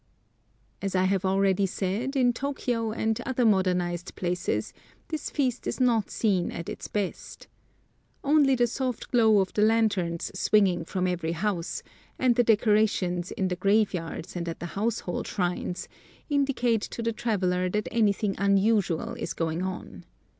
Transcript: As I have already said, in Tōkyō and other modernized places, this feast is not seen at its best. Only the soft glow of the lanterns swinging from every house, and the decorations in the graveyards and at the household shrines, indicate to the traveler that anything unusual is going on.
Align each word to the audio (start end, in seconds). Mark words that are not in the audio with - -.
As 0.81 0.95
I 0.95 1.03
have 1.03 1.23
already 1.25 1.67
said, 1.67 2.15
in 2.15 2.33
Tōkyō 2.33 2.91
and 2.97 3.21
other 3.23 3.45
modernized 3.45 4.15
places, 4.15 4.73
this 5.09 5.29
feast 5.29 5.67
is 5.67 5.79
not 5.79 6.09
seen 6.09 6.49
at 6.49 6.67
its 6.69 6.87
best. 6.87 7.47
Only 8.23 8.55
the 8.55 8.65
soft 8.65 9.11
glow 9.11 9.37
of 9.41 9.53
the 9.53 9.61
lanterns 9.61 10.31
swinging 10.33 10.85
from 10.85 11.05
every 11.05 11.33
house, 11.33 11.83
and 12.17 12.35
the 12.35 12.43
decorations 12.43 13.29
in 13.29 13.49
the 13.49 13.55
graveyards 13.55 14.35
and 14.35 14.49
at 14.49 14.59
the 14.59 14.65
household 14.73 15.27
shrines, 15.27 15.87
indicate 16.31 16.81
to 16.81 17.03
the 17.03 17.13
traveler 17.13 17.69
that 17.69 17.87
anything 17.91 18.33
unusual 18.39 19.13
is 19.13 19.33
going 19.33 19.61
on. 19.61 20.03